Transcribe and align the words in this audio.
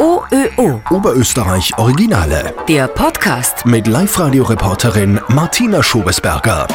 OÖO. 0.00 0.80
Oberösterreich 0.88 1.76
Originale. 1.76 2.54
Der 2.66 2.88
Podcast. 2.88 3.66
Mit 3.66 3.86
Live-Radio-Reporterin 3.86 5.20
Martina 5.28 5.82
Schobesberger. 5.82 6.66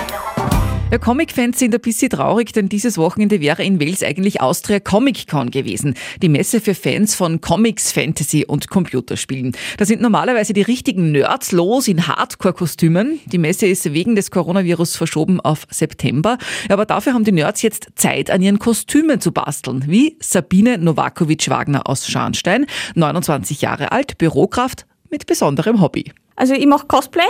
Ja, 0.91 0.99
Comic-Fans 0.99 1.57
sind 1.57 1.73
ein 1.73 1.81
bisschen 1.81 2.11
traurig, 2.11 2.53
denn 2.53 2.69
dieses 2.69 2.99
Wochenende 2.99 3.41
wäre 3.41 3.63
in 3.63 3.81
Wales 3.81 4.03
eigentlich 4.03 4.39
Austria 4.39 4.79
Comic 4.79 5.27
Con 5.27 5.49
gewesen. 5.49 5.95
Die 6.21 6.29
Messe 6.29 6.61
für 6.61 6.75
Fans 6.75 7.15
von 7.15 7.41
Comics, 7.41 7.91
Fantasy 7.91 8.45
und 8.45 8.69
Computerspielen. 8.69 9.57
Da 9.77 9.85
sind 9.85 9.99
normalerweise 10.01 10.53
die 10.53 10.61
richtigen 10.61 11.11
Nerds 11.11 11.51
los 11.51 11.87
in 11.87 12.07
Hardcore-Kostümen. 12.07 13.19
Die 13.25 13.39
Messe 13.39 13.65
ist 13.65 13.91
wegen 13.93 14.15
des 14.15 14.29
Coronavirus 14.29 14.95
verschoben 14.95 15.41
auf 15.41 15.65
September. 15.71 16.37
Aber 16.69 16.85
dafür 16.85 17.13
haben 17.13 17.23
die 17.23 17.31
Nerds 17.31 17.63
jetzt 17.63 17.87
Zeit, 17.95 18.29
an 18.29 18.43
ihren 18.43 18.59
Kostümen 18.59 19.19
zu 19.19 19.31
basteln. 19.31 19.85
Wie 19.87 20.17
Sabine 20.21 20.77
Novakovic-Wagner 20.77 21.89
aus 21.89 22.07
Scharnstein, 22.07 22.67
29 22.93 23.59
Jahre 23.59 23.91
alt, 23.91 24.19
Bürokraft 24.19 24.85
mit 25.09 25.25
besonderem 25.25 25.81
Hobby. 25.81 26.13
Also 26.35 26.53
ich 26.53 26.67
mache 26.67 26.85
Cosplay. 26.85 27.23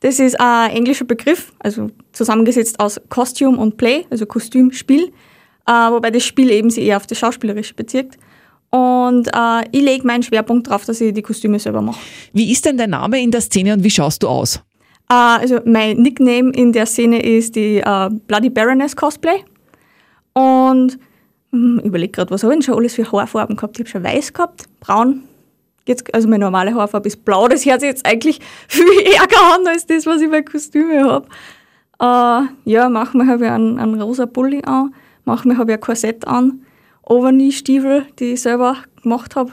Das 0.00 0.18
ist 0.18 0.40
ein 0.40 0.70
englischer 0.70 1.04
Begriff, 1.04 1.52
also 1.58 1.90
zusammengesetzt 2.12 2.80
aus 2.80 3.00
Costume 3.08 3.58
und 3.58 3.76
Play, 3.76 4.06
also 4.10 4.26
Kostüm, 4.26 4.72
Spiel, 4.72 5.12
äh, 5.66 5.72
wobei 5.72 6.10
das 6.10 6.24
Spiel 6.24 6.50
eben 6.50 6.70
sich 6.70 6.84
eher 6.84 6.96
auf 6.96 7.06
das 7.06 7.18
Schauspielerische 7.18 7.74
bezieht. 7.74 8.16
Und 8.70 9.28
äh, 9.28 9.68
ich 9.72 9.82
lege 9.82 10.06
meinen 10.06 10.22
Schwerpunkt 10.22 10.68
darauf, 10.68 10.84
dass 10.84 11.00
ich 11.00 11.12
die 11.12 11.22
Kostüme 11.22 11.58
selber 11.58 11.82
mache. 11.82 11.98
Wie 12.32 12.50
ist 12.50 12.64
denn 12.64 12.78
dein 12.78 12.90
Name 12.90 13.20
in 13.20 13.30
der 13.30 13.40
Szene 13.40 13.74
und 13.74 13.84
wie 13.84 13.90
schaust 13.90 14.22
du 14.22 14.28
aus? 14.28 14.56
Äh, 15.10 15.14
also 15.14 15.60
mein 15.64 15.98
Nickname 15.98 16.52
in 16.52 16.72
der 16.72 16.86
Szene 16.86 17.20
ist 17.20 17.56
die 17.56 17.78
äh, 17.78 18.10
Bloody 18.26 18.48
Baroness 18.48 18.96
Cosplay. 18.96 19.44
Und 20.32 20.98
hm, 21.50 21.80
ich 21.80 21.86
überlege 21.86 22.12
gerade, 22.12 22.30
was 22.30 22.42
habe 22.42 22.54
ich 22.54 22.60
denn 22.60 22.62
schon 22.62 22.76
alles 22.76 22.94
für 22.94 23.10
Haarfarben 23.10 23.56
gehabt? 23.56 23.76
Ich 23.76 23.80
habe 23.80 23.90
schon 23.90 24.04
weiß 24.04 24.32
gehabt, 24.32 24.64
braun, 24.78 25.24
jetzt, 25.86 26.12
also 26.14 26.28
meine 26.28 26.44
normale 26.44 26.74
Haarfarbe 26.74 27.08
ist 27.08 27.24
blau, 27.24 27.48
das 27.48 27.64
hört 27.64 27.80
sich 27.80 27.88
jetzt 27.88 28.06
eigentlich 28.06 28.40
viel 28.68 28.86
ärger 29.14 29.54
an 29.54 29.66
als 29.66 29.86
das, 29.86 30.06
was 30.06 30.20
ich 30.20 30.30
bei 30.30 30.42
Kostüme 30.42 31.04
habe. 31.04 31.26
Äh, 32.00 32.70
ja, 32.70 32.88
manchmal 32.88 33.26
habe 33.26 33.44
ich 33.44 33.50
einen, 33.50 33.78
einen 33.78 34.00
rosa 34.00 34.26
Pulli 34.26 34.62
an, 34.64 34.94
manchmal 35.24 35.58
habe 35.58 35.72
ich 35.72 35.78
ein 35.78 35.80
Korsett 35.80 36.26
an, 36.26 36.62
Overknee-Stiefel, 37.04 38.06
die 38.18 38.32
ich 38.32 38.42
selber 38.42 38.76
gemacht 39.02 39.36
habe. 39.36 39.52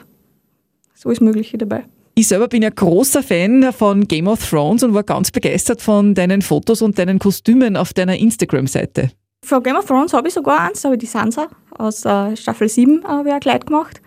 So 0.94 1.10
ist 1.10 1.22
Mögliche 1.22 1.58
dabei. 1.58 1.86
Ich 2.16 2.28
selber 2.28 2.48
bin 2.48 2.64
ja 2.64 2.72
großer 2.72 3.22
Fan 3.22 3.72
von 3.74 4.08
Game 4.08 4.28
of 4.28 4.48
Thrones 4.50 4.82
und 4.82 4.96
war 4.96 5.04
ganz 5.04 5.30
begeistert 5.30 5.82
von 5.82 6.16
deinen 6.16 6.42
Fotos 6.42 6.82
und 6.82 6.98
deinen 6.98 7.20
Kostümen 7.20 7.78
auf 7.78 7.94
deiner 7.94 8.18
Instagram-Seite. 8.18 9.12
Von 9.46 9.62
Game 9.62 9.76
of 9.76 9.86
Thrones 9.86 10.14
habe 10.14 10.28
ich 10.28 10.34
sogar 10.34 10.62
eins, 10.62 10.82
da 10.82 10.88
habe 10.88 10.96
ich 10.96 11.02
die 11.02 11.06
Sansa 11.06 11.48
aus 11.78 12.06
äh, 12.06 12.36
Staffel 12.36 12.70
7 12.70 13.04
habe 13.08 13.30
ich 13.30 13.36
ein 13.36 13.40
Kleid 13.40 13.68
gemacht. 13.68 14.02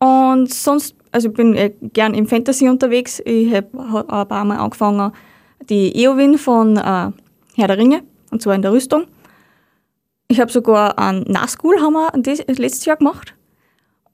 Und 0.00 0.52
sonst 0.52 0.96
also 1.14 1.28
ich 1.28 1.34
bin 1.34 1.54
äh, 1.54 1.72
gern 1.92 2.12
im 2.12 2.26
Fantasy 2.26 2.68
unterwegs. 2.68 3.22
Ich 3.24 3.54
habe 3.54 3.68
ein 4.08 4.28
paar 4.28 4.44
Mal 4.44 4.58
angefangen, 4.58 5.12
die 5.70 5.96
Eowyn 6.02 6.38
von 6.38 6.76
äh, 6.76 6.80
Herr 6.80 7.68
der 7.68 7.78
Ringe, 7.78 8.02
und 8.32 8.42
zwar 8.42 8.54
in 8.56 8.62
der 8.62 8.72
Rüstung. 8.72 9.04
Ich 10.26 10.40
habe 10.40 10.50
sogar 10.50 10.98
einen 10.98 11.22
Nazgul 11.28 11.80
haben 11.80 11.92
wir 11.92 12.10
das 12.16 12.38
letztes 12.58 12.84
Jahr 12.84 12.96
gemacht. 12.96 13.34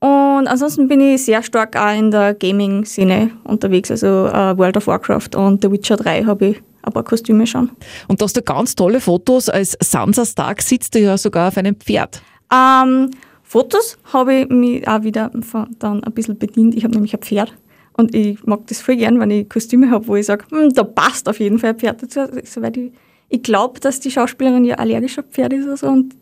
Und 0.00 0.46
ansonsten 0.46 0.88
bin 0.88 1.00
ich 1.00 1.24
sehr 1.24 1.42
stark 1.42 1.76
auch 1.76 1.96
in 1.96 2.10
der 2.10 2.34
Gaming-Szene 2.34 3.30
unterwegs, 3.44 3.90
also 3.90 4.26
äh, 4.26 4.56
World 4.58 4.76
of 4.76 4.86
Warcraft 4.86 5.36
und 5.36 5.62
The 5.62 5.70
Witcher 5.70 5.96
3 5.96 6.24
habe 6.24 6.46
ich 6.46 6.62
ein 6.82 6.92
paar 6.92 7.04
Kostüme 7.04 7.46
schon. 7.46 7.70
Und 8.08 8.20
da 8.20 8.24
hast 8.24 8.36
du 8.36 8.42
ganz 8.42 8.74
tolle 8.74 9.00
Fotos. 9.00 9.48
Als 9.48 9.76
Sansa 9.80 10.24
Stark 10.24 10.62
sitzt 10.62 10.94
du 10.94 10.98
ja 10.98 11.16
sogar 11.16 11.48
auf 11.48 11.56
einem 11.56 11.76
Pferd. 11.76 12.22
Ähm, 12.52 13.10
Fotos 13.50 13.98
habe 14.12 14.34
ich 14.34 14.48
mich 14.48 14.86
auch 14.86 15.02
wieder 15.02 15.32
dann 15.80 16.04
ein 16.04 16.12
bisschen 16.12 16.38
bedient. 16.38 16.76
Ich 16.76 16.84
habe 16.84 16.94
nämlich 16.94 17.14
ein 17.14 17.20
Pferd 17.20 17.52
und 17.94 18.14
ich 18.14 18.44
mag 18.44 18.64
das 18.68 18.80
voll 18.80 18.94
gern, 18.94 19.18
wenn 19.18 19.32
ich 19.32 19.48
Kostüme 19.48 19.90
habe, 19.90 20.06
wo 20.06 20.14
ich 20.14 20.26
sage, 20.26 20.44
hm, 20.50 20.72
da 20.72 20.84
passt 20.84 21.28
auf 21.28 21.40
jeden 21.40 21.58
Fall 21.58 21.70
ein 21.70 21.78
Pferd 21.78 22.00
dazu. 22.00 22.20
Soweit 22.44 22.76
ich 22.76 22.92
ich 23.28 23.42
glaube, 23.42 23.80
dass 23.80 23.98
die 23.98 24.12
Schauspielerin 24.12 24.64
ja 24.64 24.76
allergisch 24.76 25.18
auf 25.18 25.24
Pferd 25.30 25.52
ist 25.52 25.64
oder 25.64 25.76
so 25.76 25.88
und 25.88 26.14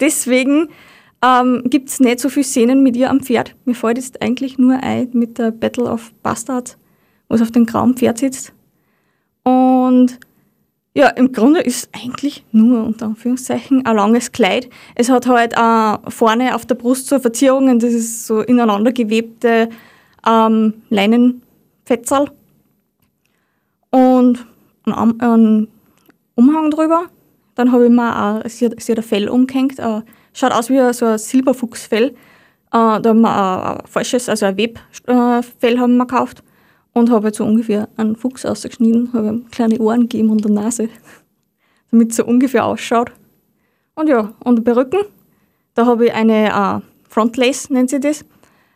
deswegen 0.00 0.68
ähm, 1.24 1.62
gibt 1.64 1.88
es 1.88 1.98
nicht 1.98 2.20
so 2.20 2.28
viele 2.28 2.44
Szenen 2.44 2.84
mit 2.84 2.96
ihr 2.96 3.10
am 3.10 3.20
Pferd. 3.20 3.56
Mir 3.64 3.74
fällt 3.74 3.96
jetzt 3.96 4.22
eigentlich 4.22 4.56
nur 4.56 4.74
ein 4.80 5.08
mit 5.14 5.38
der 5.38 5.50
Battle 5.50 5.84
of 5.84 6.12
Bastards, 6.22 6.76
wo 7.28 7.36
sie 7.36 7.42
auf 7.42 7.50
dem 7.50 7.66
grauen 7.66 7.96
Pferd 7.96 8.18
sitzt. 8.18 8.52
Und 9.42 10.20
ja, 10.94 11.08
im 11.10 11.32
Grunde 11.32 11.60
ist 11.60 11.90
eigentlich 11.92 12.44
nur 12.50 12.84
unter 12.84 13.06
Anführungszeichen 13.06 13.86
ein 13.86 13.96
langes 13.96 14.32
Kleid. 14.32 14.68
Es 14.94 15.08
hat 15.08 15.26
halt 15.26 15.52
äh, 15.54 16.10
vorne 16.10 16.54
auf 16.54 16.66
der 16.66 16.74
Brust 16.74 17.08
so 17.08 17.18
Verzierungen, 17.18 17.78
das 17.78 17.92
ist 17.92 18.26
so 18.26 18.40
ineinander 18.40 18.92
gewebte 18.92 19.68
ähm, 20.26 20.82
Leinenfetzerl 20.88 22.30
und 23.90 24.44
ein, 24.86 25.20
ein 25.20 25.68
Umhang 26.34 26.70
drüber. 26.70 27.06
Dann 27.54 27.72
habe 27.72 27.86
ich 27.86 27.90
mir 27.90 28.42
auch, 28.42 28.48
sie 28.48 28.66
hat, 28.66 28.74
ein 28.76 29.02
Fell 29.02 29.28
umgehängt, 29.28 29.78
äh, 29.78 30.02
schaut 30.32 30.52
aus 30.52 30.70
wie 30.70 30.92
so 30.92 31.06
ein 31.06 31.18
Silberfuchsfell. 31.18 32.08
Äh, 32.08 32.14
da 32.70 33.02
haben 33.04 33.20
wir 33.20 33.76
ein 33.76 33.86
falsches, 33.86 34.28
also 34.28 34.46
ein 34.46 34.56
Webfell 34.56 35.78
haben 35.78 35.96
wir 35.96 36.06
gekauft 36.06 36.42
und 36.98 37.10
habe 37.10 37.32
so 37.32 37.44
ungefähr 37.44 37.88
einen 37.96 38.16
Fuchs 38.16 38.44
ausgeschnitten, 38.44 39.12
habe 39.12 39.28
ihm 39.28 39.50
kleine 39.50 39.78
Ohren 39.78 40.02
gegeben 40.02 40.30
und 40.30 40.44
eine 40.44 40.54
Nase, 40.54 40.88
damit 41.90 42.10
es 42.10 42.16
so 42.16 42.24
ungefähr 42.24 42.64
ausschaut. 42.64 43.12
Und 43.94 44.08
ja, 44.08 44.32
und 44.44 44.64
Perücken, 44.64 45.00
da 45.74 45.86
habe 45.86 46.06
ich 46.06 46.12
eine 46.14 46.48
äh, 46.48 46.80
Frontlace, 47.08 47.70
nennt 47.70 47.90
sie 47.90 48.00
das, 48.00 48.24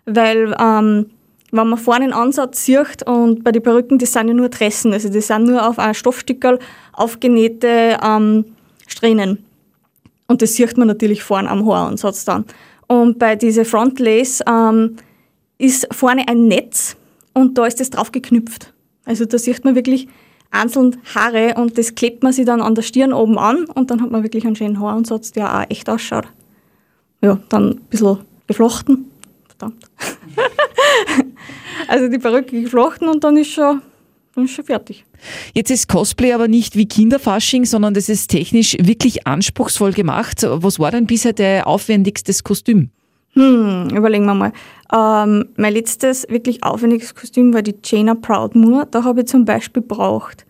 weil 0.04 0.54
ähm, 0.58 1.10
wenn 1.52 1.68
man 1.68 1.78
vorne 1.78 2.04
einen 2.04 2.12
Ansatz 2.14 2.64
sieht 2.64 3.06
und 3.06 3.44
bei 3.44 3.52
den 3.52 3.62
Perücken, 3.62 3.98
das 3.98 4.12
sind 4.12 4.28
ja 4.28 4.34
nur 4.34 4.50
Tressen, 4.50 4.92
also 4.92 5.08
das 5.10 5.26
sind 5.26 5.44
nur 5.44 5.68
auf 5.68 5.78
ein 5.78 5.94
Stoffstückel 5.94 6.58
aufgenähte 6.92 7.98
ähm, 8.02 8.46
Strähnen. 8.86 9.44
Und 10.28 10.40
das 10.40 10.54
sieht 10.54 10.78
man 10.78 10.88
natürlich 10.88 11.22
vorne 11.22 11.50
am 11.50 11.66
Haaransatz 11.66 12.24
dann. 12.24 12.46
Und 12.88 13.18
bei 13.18 13.36
dieser 13.36 13.64
Frontlace 13.64 14.42
ähm, 14.48 14.96
ist 15.58 15.86
vorne 15.94 16.26
ein 16.26 16.48
Netz, 16.48 16.96
und 17.34 17.58
da 17.58 17.66
ist 17.66 17.80
das 17.80 17.90
drauf 17.90 18.12
geknüpft. 18.12 18.72
Also 19.04 19.24
da 19.24 19.38
sieht 19.38 19.64
man 19.64 19.74
wirklich 19.74 20.08
einzeln 20.50 20.98
Haare 21.14 21.54
und 21.56 21.78
das 21.78 21.94
klebt 21.94 22.22
man 22.22 22.32
sich 22.32 22.44
dann 22.44 22.60
an 22.60 22.74
der 22.74 22.82
Stirn 22.82 23.12
oben 23.12 23.38
an 23.38 23.64
und 23.64 23.90
dann 23.90 24.02
hat 24.02 24.10
man 24.10 24.22
wirklich 24.22 24.46
einen 24.46 24.56
schönen 24.56 24.78
Haaransatz, 24.78 25.32
der 25.32 25.52
auch 25.54 25.64
echt 25.70 25.88
ausschaut. 25.88 26.26
Ja, 27.22 27.40
dann 27.48 27.70
ein 27.70 27.80
bisschen 27.88 28.18
geflochten. 28.46 29.06
Verdammt. 29.48 29.84
also 31.88 32.08
die 32.08 32.18
Perücke 32.18 32.62
geflochten 32.62 33.08
und 33.08 33.24
dann 33.24 33.36
ist 33.36 33.52
schon, 33.52 33.80
dann 34.34 34.44
ist 34.44 34.52
schon 34.52 34.64
fertig. 34.64 35.04
Jetzt 35.54 35.70
ist 35.70 35.88
Cosplay 35.88 36.32
aber 36.32 36.48
nicht 36.48 36.76
wie 36.76 36.86
Kinderfasching, 36.86 37.64
sondern 37.64 37.94
das 37.94 38.08
ist 38.08 38.28
technisch 38.28 38.76
wirklich 38.80 39.26
anspruchsvoll 39.26 39.92
gemacht. 39.92 40.42
Was 40.42 40.78
war 40.78 40.90
denn 40.90 41.06
bisher 41.06 41.32
der 41.32 41.66
aufwendigstes 41.66 42.42
Kostüm? 42.42 42.90
Hm, 43.34 43.88
überlegen 43.96 44.26
wir 44.26 44.34
mal. 44.34 44.52
Ähm, 44.92 45.48
mein 45.56 45.72
letztes 45.72 46.28
wirklich 46.28 46.62
aufwendiges 46.62 47.14
Kostüm 47.14 47.54
war 47.54 47.62
die 47.62 47.76
Jaina 47.82 48.14
Proudmoore. 48.14 48.86
Da 48.90 49.04
habe 49.04 49.20
ich 49.20 49.26
zum 49.28 49.44
Beispiel 49.44 49.82
braucht. 49.82 50.44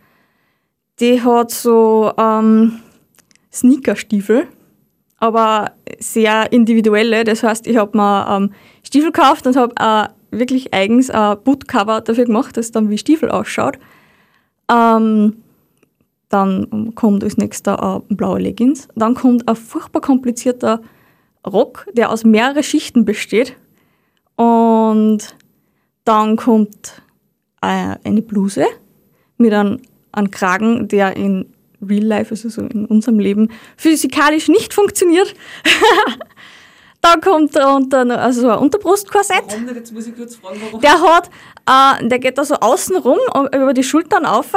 Die 0.99 1.23
hat 1.23 1.51
so 1.51 2.13
ähm, 2.19 2.81
Sneakerstiefel, 3.53 4.49
aber 5.19 5.73
sehr 6.01 6.53
individuelle. 6.53 7.25
Das 7.25 7.43
heißt, 7.43 7.67
ich 7.67 7.77
habe 7.77 7.97
mir 7.97 8.27
ähm, 8.29 8.53
Stiefel 8.83 9.13
gekauft 9.13 9.47
und 9.47 9.57
habe 9.57 9.75
äh, 9.79 10.37
wirklich 10.37 10.75
eigens 10.75 11.09
ein 11.11 11.37
Bootcover 11.45 12.01
dafür 12.01 12.25
gemacht, 12.25 12.57
dass 12.57 12.73
dann 12.73 12.91
wie 12.91 12.99
Stiefel 12.99 13.31
ausschaut. 13.31 13.79
Ähm, 14.71 15.37
dann 16.29 16.95
kommt 16.95 17.23
als 17.23 17.37
nächster 17.37 18.03
äh, 18.09 18.15
blaue 18.15 18.41
Leggings. 18.41 18.89
Dann 18.97 19.15
kommt 19.15 19.47
ein 19.47 19.55
furchtbar 19.55 20.01
komplizierter 20.01 20.81
Rock, 21.47 21.87
der 21.93 22.11
aus 22.11 22.25
mehreren 22.25 22.63
Schichten 22.63 23.05
besteht. 23.05 23.57
Und 24.37 25.37
dann 26.05 26.37
kommt 26.37 27.03
äh, 27.61 27.97
eine 28.05 28.23
Bluse 28.23 28.67
mit 29.37 29.53
einem, 29.53 29.81
einem 30.13 30.31
Kragen, 30.31 30.89
der 30.89 31.17
in 31.17 31.53
Real 31.81 32.05
Life, 32.05 32.31
also 32.31 32.49
so 32.49 32.63
in 32.63 32.87
unserem 32.87 33.19
Leben, 33.19 33.51
physikalisch 33.77 34.49
nicht 34.49 34.73
funktioniert. 34.73 35.35
dann 37.01 37.21
kommt 37.21 37.57
da 37.57 37.75
unter, 37.75 38.21
also 38.21 38.49
ein 38.49 38.59
Unterbrustkorsett. 38.59 39.45
Warum 39.49 39.65
nicht? 39.65 39.77
Jetzt 39.77 39.93
muss 39.93 40.07
ich 40.07 40.17
kurz 40.17 40.37
fragen, 40.37 40.61
warum. 40.65 40.81
Der 40.81 41.01
hat, 41.01 41.31
äh, 41.67 42.09
der 42.09 42.19
geht 42.19 42.39
da 42.39 42.45
so 42.45 42.55
außen 42.55 42.97
rum, 42.97 43.19
über 43.53 43.75
die 43.75 43.83
Schultern 43.83 44.25
auf 44.25 44.53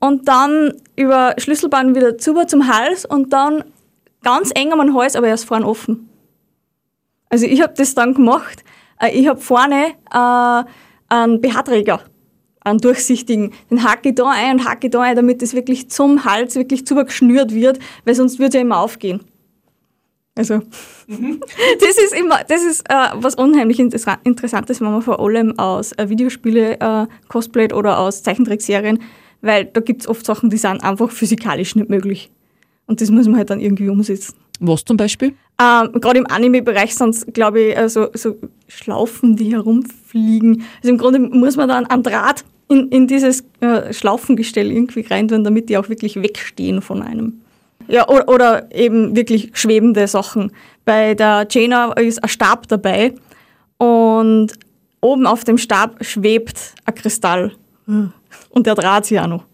und 0.00 0.28
dann 0.28 0.74
über 0.96 1.34
Schlüsselbein 1.38 1.94
wieder 1.94 2.18
zu 2.18 2.34
zum 2.46 2.68
Hals 2.68 3.04
und 3.04 3.32
dann 3.32 3.64
ganz 4.22 4.50
eng 4.54 4.72
am 4.72 4.94
Hals, 4.94 5.16
aber 5.16 5.28
erst 5.28 5.46
vorne 5.46 5.66
offen. 5.66 6.08
Also 7.28 7.46
ich 7.46 7.62
habe 7.62 7.74
das 7.76 7.94
dann 7.94 8.14
gemacht. 8.14 8.64
Äh, 9.00 9.18
ich 9.18 9.28
habe 9.28 9.40
vorne 9.40 9.94
äh, 10.12 10.64
einen 11.08 11.40
BH-Träger, 11.40 12.00
einen 12.60 12.78
durchsichtigen. 12.78 13.52
Den 13.70 13.84
hake 13.84 14.10
ich 14.10 14.14
da 14.14 14.30
ein 14.30 14.58
und 14.58 14.64
hake 14.68 14.86
ich 14.86 14.90
da 14.90 15.00
ein, 15.00 15.16
damit 15.16 15.42
das 15.42 15.54
wirklich 15.54 15.90
zum 15.90 16.24
Hals 16.24 16.54
wirklich 16.56 16.86
zu 16.86 16.94
geschnürt 16.94 17.54
wird, 17.54 17.78
weil 18.04 18.14
sonst 18.14 18.38
würde 18.38 18.48
es 18.48 18.54
ja 18.54 18.60
immer 18.60 18.78
aufgehen. 18.78 19.20
Also 20.38 20.58
das 21.08 21.98
ist 21.98 22.14
immer, 22.14 22.44
das 22.44 22.62
ist 22.62 22.88
äh, 22.88 23.08
was 23.14 23.34
unheimlich 23.34 23.80
Inter 23.80 24.18
Interessantes, 24.22 24.80
wenn 24.80 24.92
man 24.92 25.02
vor 25.02 25.18
allem 25.18 25.58
aus 25.58 25.92
äh, 25.92 26.08
Videospiele 26.08 26.78
äh, 26.78 27.06
cosplayt 27.26 27.72
oder 27.72 27.98
aus 27.98 28.22
Zeichentrickserien, 28.22 29.02
weil 29.40 29.64
da 29.64 29.80
gibt 29.80 30.02
es 30.02 30.08
oft 30.08 30.24
Sachen, 30.24 30.48
die 30.48 30.56
sind 30.56 30.84
einfach 30.84 31.10
physikalisch 31.10 31.74
nicht 31.74 31.90
möglich. 31.90 32.30
Und 32.86 33.00
das 33.00 33.10
muss 33.10 33.26
man 33.26 33.36
halt 33.36 33.50
dann 33.50 33.60
irgendwie 33.60 33.88
umsetzen. 33.88 34.34
Was 34.60 34.84
zum 34.84 34.96
Beispiel? 34.96 35.34
Ähm, 35.60 35.92
Gerade 36.00 36.18
im 36.18 36.26
Anime-Bereich 36.26 36.94
sind 36.94 37.34
glaube 37.34 37.60
ich, 37.60 37.76
äh, 37.76 37.88
so, 37.88 38.08
Schlaufen, 38.68 39.36
die 39.36 39.52
herumfliegen. 39.52 40.62
Also 40.78 40.90
im 40.90 40.98
Grunde 40.98 41.18
muss 41.18 41.56
man 41.56 41.68
dann 41.68 41.86
einen 41.86 42.02
Draht 42.02 42.44
in, 42.68 42.88
in 42.88 43.06
dieses 43.06 43.44
äh, 43.60 43.92
Schlaufengestell 43.92 44.70
irgendwie 44.70 45.00
reintun, 45.00 45.44
damit 45.44 45.68
die 45.68 45.76
auch 45.78 45.88
wirklich 45.88 46.16
wegstehen 46.16 46.82
von 46.82 47.02
einem. 47.02 47.40
Ja, 47.88 48.06
oder, 48.08 48.28
oder 48.28 48.74
eben 48.74 49.16
wirklich 49.16 49.50
schwebende 49.54 50.06
Sachen. 50.06 50.52
Bei 50.84 51.14
der 51.14 51.46
Jaina 51.50 51.92
ist 51.92 52.22
ein 52.22 52.28
Stab 52.28 52.68
dabei 52.68 53.14
und 53.78 54.52
oben 55.00 55.26
auf 55.26 55.44
dem 55.44 55.58
Stab 55.58 56.04
schwebt 56.04 56.74
ein 56.84 56.94
Kristall. 56.94 57.52
Und 57.86 58.66
der 58.66 58.74
dreht 58.74 59.06
sich 59.06 59.18
auch 59.18 59.26
noch. 59.26 59.44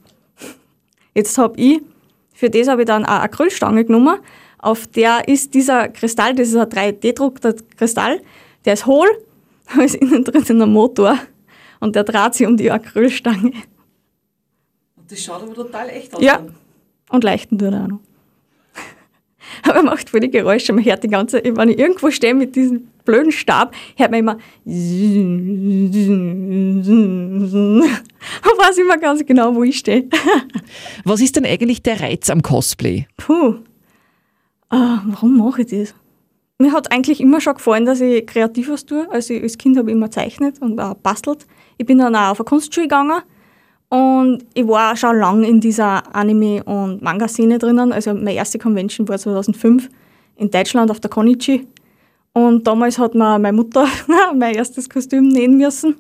Jetzt 1.15 1.39
habe 1.39 1.59
ich, 1.61 1.81
für 2.33 2.51
das 2.51 2.67
habe 2.67 2.83
ich 2.83 2.87
dann 2.87 3.05
eine 3.05 3.21
Acrylstange 3.21 3.85
genommen, 3.85 4.19
auf 4.65 4.87
der 4.87 5.29
ist 5.29 5.53
dieser 5.53 5.89
Kristall, 5.89 6.35
das 6.35 6.49
ist 6.49 6.57
ein 6.57 6.69
3D-druckter 6.69 7.55
Kristall, 7.77 8.23
der 8.65 8.73
ist 8.73 8.87
hohl, 8.87 9.07
da 9.75 9.83
ist 9.85 9.95
innen 9.95 10.25
drin 10.25 10.63
ein 10.63 10.73
Motor 10.73 11.19
und 11.81 11.95
der 11.95 12.05
dreht 12.05 12.35
sich 12.35 12.47
um 12.47 12.57
die 12.57 12.71
Acrylstange. 12.71 13.53
Und 14.97 15.13
das 15.13 15.23
schaut 15.23 15.43
aber 15.43 15.55
total 15.55 15.91
echt 15.91 16.15
aus. 16.15 16.23
Ja, 16.23 16.41
und 17.11 17.25
leichten 17.25 17.59
tut 17.59 17.73
er 17.73 17.85
auch 17.85 17.89
noch. 17.89 18.01
Aber 19.63 19.77
er 19.77 19.83
macht 19.83 20.15
die 20.15 20.31
Geräusche. 20.31 20.73
Man 20.73 20.83
hört 20.83 21.05
die 21.05 21.09
ganze, 21.09 21.43
wenn 21.45 21.69
ich 21.69 21.79
irgendwo 21.79 22.11
stehe 22.11 22.35
mit 22.35 22.57
diesem 22.57 22.89
blöden 23.05 23.33
Stab, 23.33 23.75
hört 23.97 24.11
man 24.11 24.21
immer 24.21 24.39
und 24.65 24.73
weiß 28.57 28.79
immer 28.79 28.97
ganz 28.97 29.27
genau, 29.27 29.55
wo 29.55 29.63
ich 29.63 29.77
stehe. 29.77 30.09
Was 31.05 31.21
ist 31.21 31.37
denn 31.37 31.45
eigentlich 31.45 31.83
der 31.83 32.01
Reiz 32.01 32.31
am 32.31 32.41
Cosplay? 32.41 33.07
Puh. 33.19 33.57
Ah, 34.75 35.03
warum 35.07 35.37
mache 35.37 35.63
ich 35.63 35.69
das? 35.69 35.95
Mir 36.59 36.73
hat 36.73 36.91
eigentlich 36.91 37.21
immer 37.21 37.41
schon 37.41 37.55
gefallen, 37.55 37.87
dass 37.87 38.01
ich 38.01 38.27
kreativ 38.27 38.71
was 38.71 38.85
tue. 38.85 39.09
Also 39.09 39.33
als 39.35 39.57
Kind 39.57 39.79
habe 39.79 39.89
ich 39.89 39.97
immer 39.97 40.07
gezeichnet 40.07 40.61
und 40.61 40.81
auch 40.81 40.95
bastelt. 40.95 41.47
Ich 41.79 41.87
bin 41.87 41.99
dann 41.99 42.17
auch 42.17 42.31
auf 42.31 42.41
eine 42.41 42.45
Kunstschule 42.47 42.89
gegangen 42.89 43.23
und 43.89 44.45
ich 44.53 44.67
war 44.67 44.97
schon 44.97 45.17
lange 45.17 45.47
in 45.47 45.61
dieser 45.61 46.03
Anime- 46.13 46.65
und 46.65 47.03
Manga-Szene 47.03 47.59
drinnen. 47.59 47.93
Also 47.93 48.15
meine 48.15 48.35
erste 48.35 48.59
Convention 48.59 49.07
war 49.07 49.17
2005 49.17 49.89
in 50.39 50.51
Deutschland 50.51 50.91
auf 50.91 50.99
der 50.99 51.09
Konichi. 51.09 51.69
Und 52.33 52.67
damals 52.67 52.99
hat 52.99 53.15
mir 53.15 53.39
meine 53.39 53.53
Mutter 53.53 53.87
mein 54.35 54.57
erstes 54.57 54.91
Kostüm 54.91 55.29
nähen 55.29 55.57
müssen. 55.57 55.95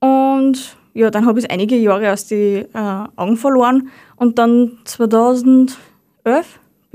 Und 0.00 0.74
ja, 0.94 1.10
dann 1.10 1.26
habe 1.26 1.38
ich 1.38 1.44
es 1.44 1.50
einige 1.50 1.76
Jahre 1.76 2.10
aus 2.10 2.28
den 2.28 2.64
äh, 2.74 3.04
Augen 3.16 3.36
verloren. 3.36 3.90
Und 4.16 4.38
dann 4.38 4.78
2011 4.84 5.76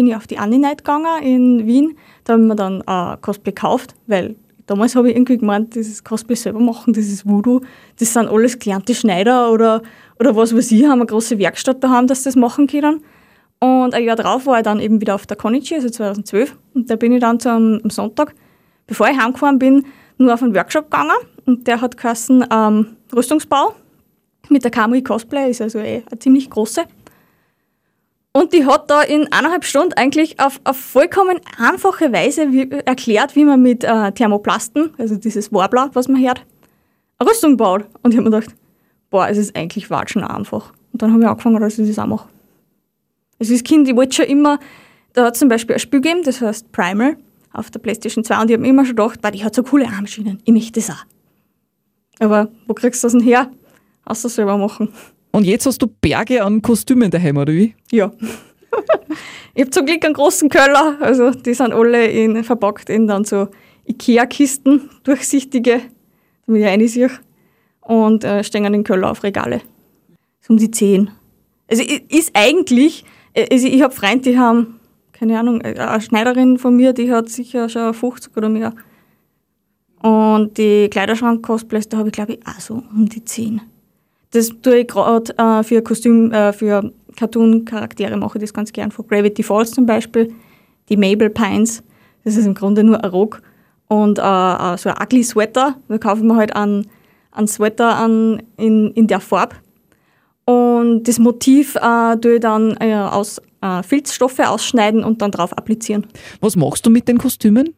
bin 0.01 0.07
ich 0.07 0.15
auf 0.15 0.25
die 0.25 0.39
Anime-Night 0.39 0.79
gegangen 0.79 1.21
in 1.21 1.67
Wien. 1.67 1.95
Da 2.23 2.33
habe 2.33 2.41
ich 2.41 2.47
mir 2.47 2.55
dann 2.55 2.81
äh, 2.87 3.17
Cosplay 3.21 3.51
gekauft, 3.51 3.93
weil 4.07 4.35
damals 4.65 4.95
habe 4.95 5.11
ich 5.11 5.15
irgendwie 5.15 5.37
gemeint, 5.37 5.75
dieses 5.75 6.03
Cosplay 6.03 6.33
selber 6.33 6.59
machen, 6.59 6.91
dieses 6.91 7.23
Voodoo, 7.27 7.61
das 7.99 8.13
sind 8.13 8.27
alles 8.27 8.57
gelernte 8.57 8.95
Schneider 8.95 9.51
oder, 9.51 9.83
oder 10.19 10.35
was 10.35 10.55
weiß 10.55 10.71
ich, 10.71 10.85
haben 10.85 10.93
eine 10.93 11.05
große 11.05 11.37
Werkstatt 11.37 11.83
daheim, 11.83 12.07
dass 12.07 12.23
das 12.23 12.35
machen 12.35 12.65
können. 12.65 13.03
Und 13.59 13.93
ein 13.93 14.03
Jahr 14.03 14.15
darauf 14.15 14.47
war 14.47 14.57
ich 14.57 14.63
dann 14.63 14.79
eben 14.79 14.99
wieder 15.01 15.13
auf 15.13 15.27
der 15.27 15.37
Konichi, 15.37 15.75
also 15.75 15.87
2012. 15.87 16.57
Und 16.73 16.89
da 16.89 16.95
bin 16.95 17.11
ich 17.11 17.19
dann 17.19 17.39
zum, 17.39 17.79
am 17.83 17.89
Sonntag, 17.91 18.33
bevor 18.87 19.07
ich 19.07 19.19
heimgefahren 19.19 19.59
bin, 19.59 19.85
nur 20.17 20.33
auf 20.33 20.41
einen 20.41 20.55
Workshop 20.55 20.85
gegangen. 20.85 21.11
Und 21.45 21.67
der 21.67 21.79
hat 21.79 21.95
geheißen 21.95 22.43
ähm, 22.51 22.87
Rüstungsbau 23.15 23.75
mit 24.49 24.63
der 24.63 24.71
Kamui 24.71 25.03
Cosplay, 25.03 25.51
ist 25.51 25.61
also 25.61 25.77
eh 25.77 26.01
eine 26.09 26.17
ziemlich 26.17 26.49
große. 26.49 26.85
Und 28.33 28.53
die 28.53 28.65
hat 28.65 28.89
da 28.89 29.01
in 29.01 29.31
eineinhalb 29.31 29.65
Stunden 29.65 29.93
eigentlich 29.93 30.39
auf, 30.39 30.61
auf 30.63 30.77
vollkommen 30.77 31.39
einfache 31.57 32.13
Weise 32.13 32.51
wie, 32.53 32.69
erklärt, 32.69 33.35
wie 33.35 33.43
man 33.43 33.61
mit 33.61 33.83
äh, 33.83 34.11
Thermoplasten, 34.13 34.93
also 34.97 35.15
dieses 35.15 35.51
Warbler, 35.51 35.89
was 35.93 36.07
man 36.07 36.23
hört, 36.23 36.45
eine 37.17 37.29
Rüstung 37.29 37.57
baut. 37.57 37.85
Und 38.01 38.11
ich 38.11 38.17
habe 38.17 38.29
mir 38.29 38.37
gedacht, 38.37 38.55
boah, 39.09 39.27
es 39.27 39.37
ist 39.37 39.55
eigentlich 39.55 39.89
watschen 39.89 40.23
einfach. 40.23 40.71
Und 40.93 41.01
dann 41.01 41.11
habe 41.11 41.23
ich 41.23 41.27
angefangen, 41.27 41.59
dass 41.59 41.77
ich 41.77 41.87
das 41.87 41.99
auch 41.99 42.07
mache. 42.07 42.29
Also 43.37 43.53
als 43.53 43.63
Kind, 43.63 43.87
ich 43.89 43.95
wollte 43.95 44.15
schon 44.15 44.25
immer, 44.25 44.59
da 45.13 45.25
hat 45.25 45.35
zum 45.35 45.49
Beispiel 45.49 45.75
ein 45.75 45.79
Spiel 45.79 45.99
gegeben, 45.99 46.23
das 46.23 46.39
heißt 46.39 46.71
Primal, 46.71 47.17
auf 47.51 47.69
der 47.69 47.79
Playstation 47.79 48.23
2 48.23 48.41
und 48.41 48.49
ich 48.49 48.53
habe 48.53 48.61
mir 48.61 48.69
immer 48.69 48.85
schon 48.85 48.95
gedacht, 48.95 49.21
boah, 49.21 49.31
die 49.31 49.43
hat 49.43 49.53
so 49.53 49.63
coole 49.63 49.87
Armschienen, 49.87 50.41
ich 50.45 50.53
möchte 50.53 50.79
das 50.79 50.89
auch. 50.89 51.03
Aber 52.19 52.49
wo 52.67 52.73
kriegst 52.73 53.03
du 53.03 53.07
das 53.07 53.13
denn 53.13 53.21
her? 53.21 53.51
Außer 54.05 54.29
selber 54.29 54.57
machen. 54.57 54.89
Und 55.31 55.45
jetzt 55.45 55.65
hast 55.65 55.81
du 55.81 55.87
Berge 55.87 56.43
an 56.43 56.61
Kostümen 56.61 57.09
daheim, 57.09 57.37
oder 57.37 57.53
wie? 57.53 57.73
Ja. 57.91 58.11
ich 59.53 59.61
habe 59.61 59.71
zum 59.71 59.85
Glück 59.85 60.03
einen 60.03 60.13
großen 60.13 60.49
Keller, 60.49 60.97
also 60.99 61.31
die 61.31 61.53
sind 61.53 61.73
alle 61.73 62.05
in, 62.05 62.43
verpackt 62.43 62.89
in 62.89 63.07
dann 63.07 63.23
so 63.23 63.47
Ikea-Kisten, 63.87 64.89
durchsichtige, 65.03 65.81
damit 66.45 66.61
ich 66.61 66.67
eine 66.67 66.87
sehe. 66.87 67.09
Und 67.81 68.23
äh, 68.23 68.43
stehen 68.43 68.65
in 68.65 68.73
den 68.73 68.83
Keller 68.83 69.11
auf 69.11 69.23
Regale. 69.23 69.61
So 70.41 70.53
um 70.53 70.57
die 70.57 70.69
10. 70.69 71.09
Also 71.69 71.83
ist 72.09 72.31
eigentlich, 72.33 73.05
also 73.35 73.67
ich 73.67 73.81
habe 73.81 73.93
Freunde, 73.93 74.31
die 74.31 74.37
haben, 74.37 74.79
keine 75.13 75.39
Ahnung, 75.39 75.61
äh, 75.61 75.79
eine 75.79 76.01
Schneiderin 76.01 76.57
von 76.57 76.75
mir, 76.75 76.93
die 76.93 77.11
hat 77.11 77.29
sicher 77.29 77.69
schon 77.69 77.93
50 77.93 78.35
oder 78.35 78.49
mehr. 78.49 78.73
Und 80.01 80.57
die 80.57 80.89
Kleiderschrank-Cosplays, 80.89 81.87
da 81.89 81.97
habe 81.97 82.09
ich 82.09 82.13
glaube 82.13 82.33
ich 82.33 82.47
auch 82.47 82.59
so 82.59 82.83
um 82.93 83.07
die 83.07 83.23
10. 83.23 83.61
Das 84.31 84.49
tue 84.61 84.79
ich 84.79 84.87
gerade 84.87 85.37
äh, 85.37 85.63
für 85.63 85.81
Kostüm, 85.81 86.31
äh, 86.31 86.53
für 86.53 86.91
Cartoon-Charaktere 87.17 88.17
mache 88.17 88.37
ich 88.37 88.43
das 88.43 88.53
ganz 88.53 88.71
gern. 88.71 88.91
Von 88.91 89.07
Gravity 89.07 89.43
Falls 89.43 89.71
zum 89.71 89.85
Beispiel, 89.85 90.33
die 90.89 90.97
Mabel 90.97 91.29
Pines. 91.29 91.83
Das 92.23 92.37
ist 92.37 92.45
im 92.45 92.53
Grunde 92.53 92.83
nur 92.83 93.03
ein 93.03 93.09
Rock 93.09 93.41
und 93.87 94.19
äh, 94.19 94.77
so 94.77 94.89
ein 94.89 94.95
ugly 95.01 95.23
Sweater. 95.23 95.75
Da 95.87 95.97
kaufen 95.97 96.27
wir 96.27 96.35
halt 96.35 96.55
einen, 96.55 96.87
einen 97.31 97.47
Sweater 97.47 97.95
an, 97.97 98.41
in, 98.57 98.91
in 98.91 99.07
der 99.07 99.19
Farbe. 99.19 99.55
Und 100.45 101.03
das 101.03 101.19
Motiv 101.19 101.75
äh, 101.75 102.17
tue 102.17 102.35
ich 102.35 102.39
dann 102.39 102.77
äh, 102.79 102.95
aus 102.95 103.41
äh, 103.61 103.83
Filzstoffe 103.83 104.39
ausschneiden 104.39 105.03
und 105.03 105.21
dann 105.21 105.31
drauf 105.31 105.57
applizieren. 105.57 106.07
Was 106.39 106.55
machst 106.55 106.85
du 106.85 106.89
mit 106.89 107.07
den 107.07 107.17
Kostümen? 107.17 107.75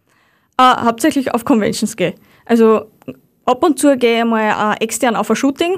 Äh, 0.57 0.85
hauptsächlich 0.85 1.33
auf 1.33 1.45
Conventions 1.45 1.97
gehe. 1.97 2.13
Also 2.45 2.85
ab 3.45 3.63
und 3.63 3.79
zu 3.79 3.97
gehe 3.97 4.19
ich 4.19 4.25
mal 4.25 4.75
äh, 4.75 4.83
extern 4.83 5.15
auf 5.15 5.29
ein 5.29 5.35
Shooting 5.35 5.77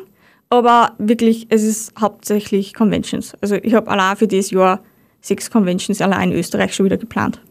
aber 0.49 0.93
wirklich, 0.97 1.47
es 1.49 1.63
ist 1.63 1.93
hauptsächlich 1.99 2.73
Conventions. 2.73 3.33
Also 3.41 3.55
ich 3.55 3.73
habe 3.73 3.89
allein 3.89 4.15
für 4.15 4.27
dieses 4.27 4.51
Jahr 4.51 4.83
sechs 5.21 5.49
Conventions 5.49 6.01
allein 6.01 6.31
in 6.31 6.37
Österreich 6.37 6.73
schon 6.75 6.85
wieder 6.85 6.97
geplant. 6.97 7.41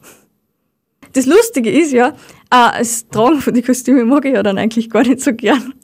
Das 1.13 1.27
Lustige 1.27 1.71
ist 1.71 1.93
ja, 1.93 2.09
äh, 2.51 2.79
das 2.79 3.09
Tragen 3.09 3.41
von 3.41 3.55
den 3.55 3.65
Kostümen 3.65 4.09
mag 4.09 4.25
ich 4.25 4.35
ja 4.35 4.43
dann 4.43 4.59
eigentlich 4.59 4.91
gar 4.91 5.03
nicht 5.03 5.21
so 5.21 5.33
gern. 5.33 5.75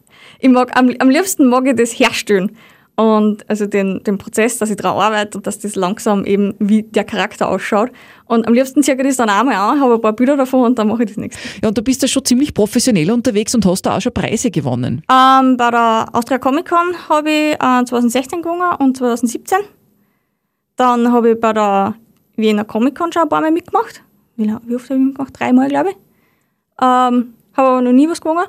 Ich 0.40 0.48
mag, 0.48 0.76
am, 0.76 0.92
am 0.98 1.10
liebsten 1.10 1.48
mag 1.48 1.66
ich 1.66 1.76
das 1.76 1.92
herstellen. 1.92 2.56
Und 2.96 3.48
also 3.48 3.66
den, 3.66 4.02
den 4.04 4.18
Prozess, 4.18 4.58
dass 4.58 4.68
ich 4.68 4.76
daran 4.76 4.98
arbeite 4.98 5.38
und 5.38 5.46
dass 5.46 5.58
das 5.58 5.74
langsam 5.74 6.26
eben 6.26 6.54
wie 6.58 6.82
der 6.82 7.04
Charakter 7.04 7.48
ausschaut. 7.48 7.90
Und 8.26 8.46
am 8.46 8.52
liebsten 8.52 8.82
ziehe 8.82 8.96
ich 8.96 9.02
das 9.02 9.16
dann 9.16 9.30
einmal 9.30 9.54
an, 9.54 9.80
habe 9.80 9.94
ein 9.94 10.00
paar 10.00 10.12
Bilder 10.12 10.36
davon 10.36 10.66
und 10.66 10.78
dann 10.78 10.88
mache 10.88 11.04
ich 11.04 11.08
das 11.08 11.16
nächste. 11.16 11.40
Ja, 11.62 11.68
und 11.68 11.78
du 11.78 11.82
bist 11.82 12.02
ja 12.02 12.08
schon 12.08 12.24
ziemlich 12.24 12.52
professionell 12.52 13.10
unterwegs 13.10 13.54
und 13.54 13.64
hast 13.64 13.82
da 13.82 13.96
auch 13.96 14.00
schon 14.00 14.12
Preise 14.12 14.50
gewonnen. 14.50 15.02
Ähm, 15.10 15.56
bei 15.56 15.70
der 15.70 16.08
Austria 16.12 16.38
Comic 16.38 16.68
Con 16.68 16.94
habe 17.08 17.30
ich 17.30 17.54
äh, 17.54 17.84
2016 17.84 18.42
gewonnen 18.42 18.76
und 18.78 18.96
2017. 18.98 19.58
Dann 20.76 21.10
habe 21.10 21.30
ich 21.30 21.40
bei 21.40 21.52
der 21.52 21.94
Wiener 22.36 22.64
Comic 22.64 22.96
Con 22.96 23.12
schon 23.12 23.22
ein 23.22 23.28
paar 23.28 23.40
Mal 23.40 23.50
mitgemacht. 23.50 24.02
Wie, 24.36 24.46
wie 24.46 24.74
oft 24.74 24.90
habe 24.90 24.98
ich 24.98 25.06
mitgemacht? 25.06 25.38
Dreimal, 25.38 25.68
glaube 25.68 25.90
ich. 25.90 25.96
Ähm, 26.82 27.34
habe 27.54 27.68
aber 27.68 27.82
noch 27.82 27.92
nie 27.92 28.08
was 28.08 28.20
gewonnen. 28.20 28.46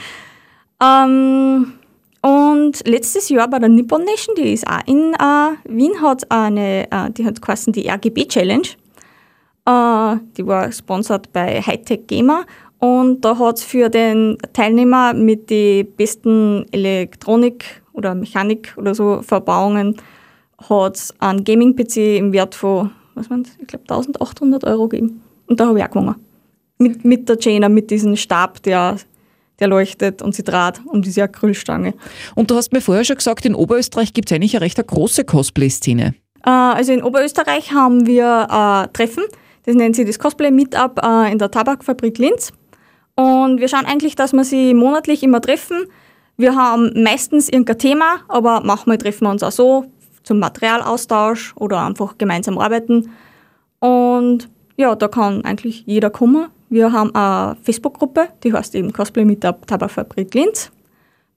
ähm, 0.82 1.72
und 2.22 2.86
letztes 2.86 3.28
Jahr 3.30 3.48
bei 3.48 3.58
der 3.58 3.68
Nippon 3.68 4.04
Nation, 4.04 4.34
die 4.36 4.52
ist 4.52 4.66
auch 4.66 4.86
in 4.86 5.14
äh, 5.14 5.56
Wien, 5.64 6.02
hat 6.02 6.30
eine, 6.30 6.90
äh, 6.90 7.10
die 7.10 7.24
hat 7.24 7.40
geheißen 7.40 7.72
die 7.72 7.88
RGB 7.88 8.26
Challenge. 8.26 8.68
Äh, 9.64 10.16
die 10.36 10.46
war 10.46 10.70
sponsert 10.70 11.32
bei 11.32 11.62
Hightech 11.62 12.06
Gamer 12.06 12.44
und 12.78 13.24
da 13.24 13.38
hat 13.38 13.58
es 13.58 13.64
für 13.64 13.88
den 13.88 14.38
Teilnehmer 14.52 15.14
mit 15.14 15.50
den 15.50 15.90
besten 15.96 16.66
Elektronik 16.72 17.82
oder 17.92 18.14
Mechanik 18.14 18.74
oder 18.76 18.94
so 18.94 19.20
Verbauungen 19.22 19.96
hat 20.68 21.14
einen 21.18 21.44
Gaming-PC 21.44 22.18
im 22.18 22.32
Wert 22.32 22.54
von, 22.54 22.90
was 23.14 23.28
man, 23.28 23.46
ich 23.58 23.66
glaube 23.66 23.84
1800 23.84 24.64
Euro 24.64 24.88
gegeben. 24.88 25.22
Und 25.46 25.58
da 25.58 25.66
habe 25.66 25.78
ich 25.78 25.84
auch 25.84 25.90
gewonnen. 25.90 26.16
Mit, 26.78 27.04
mit 27.04 27.28
der 27.28 27.38
Jaina, 27.38 27.68
mit 27.68 27.90
diesem 27.90 28.16
Stab, 28.16 28.62
der 28.62 28.96
der 29.60 29.68
leuchtet 29.68 30.22
und 30.22 30.34
sie 30.34 30.42
draht 30.42 30.80
um 30.86 31.02
diese 31.02 31.22
Acrylstange. 31.22 31.94
Und 32.34 32.50
du 32.50 32.56
hast 32.56 32.72
mir 32.72 32.80
vorher 32.80 33.04
schon 33.04 33.16
gesagt, 33.16 33.44
in 33.44 33.54
Oberösterreich 33.54 34.12
gibt 34.12 34.30
es 34.30 34.34
eigentlich 34.34 34.54
eine 34.54 34.62
recht 34.62 34.84
große 34.84 35.24
Cosplay-Szene. 35.24 36.14
Äh, 36.44 36.50
also 36.50 36.92
in 36.92 37.02
Oberösterreich 37.02 37.72
haben 37.72 38.06
wir 38.06 38.48
äh, 38.50 38.92
Treffen. 38.92 39.24
Das 39.64 39.74
nennt 39.74 39.96
sich 39.96 40.06
das 40.06 40.18
Cosplay 40.18 40.50
Meetup 40.50 41.00
äh, 41.02 41.30
in 41.30 41.38
der 41.38 41.50
Tabakfabrik 41.50 42.18
Linz. 42.18 42.52
Und 43.14 43.60
wir 43.60 43.68
schauen 43.68 43.84
eigentlich, 43.84 44.16
dass 44.16 44.32
wir 44.32 44.44
sie 44.44 44.74
monatlich 44.74 45.22
immer 45.22 45.40
treffen. 45.40 45.86
Wir 46.36 46.56
haben 46.56 46.90
meistens 47.02 47.50
irgendein 47.50 47.78
Thema, 47.78 48.20
aber 48.28 48.62
manchmal 48.64 48.96
treffen 48.96 49.24
wir 49.26 49.30
uns 49.30 49.42
auch 49.42 49.52
so 49.52 49.84
zum 50.22 50.38
Materialaustausch 50.38 51.54
oder 51.56 51.84
einfach 51.84 52.16
gemeinsam 52.16 52.58
arbeiten. 52.58 53.10
Und 53.78 54.48
ja, 54.76 54.94
da 54.94 55.08
kann 55.08 55.44
eigentlich 55.44 55.84
jeder 55.86 56.08
kommen. 56.08 56.46
Wir 56.70 56.92
haben 56.92 57.12
eine 57.16 57.56
Facebook-Gruppe, 57.62 58.28
die 58.44 58.52
heißt 58.52 58.76
eben 58.76 58.92
Cosplay 58.92 59.24
Meetup 59.24 59.66
Tabakfabrik 59.66 60.32
Linz. 60.34 60.70